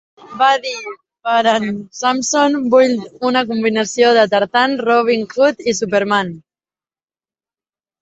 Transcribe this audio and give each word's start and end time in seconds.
Va 0.37 0.45
dir 0.61 0.93
"per 1.27 1.41
en 1.51 1.67
Samson 1.97 2.57
vull 2.75 2.97
una 3.33 3.45
combinació 3.53 4.11
de 4.21 4.27
Tarzan, 4.35 4.77
Robin 4.91 5.25
Hood 5.37 5.65
i 5.71 5.79
Superman". 5.85 6.37